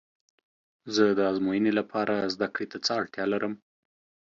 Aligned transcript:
زه 0.95 1.03
د 1.17 1.19
ازموینې 1.31 1.71
لپاره 1.79 2.29
زده 2.33 2.47
کړې 2.53 2.65
ته 2.71 2.77
څه 2.85 2.91
اړتیا 2.99 3.25
لرم؟ 3.33 3.53